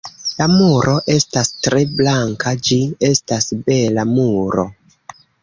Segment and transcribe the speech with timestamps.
[0.37, 2.79] La muro estas tre blanka, ĝi
[3.11, 4.67] estas bela muro.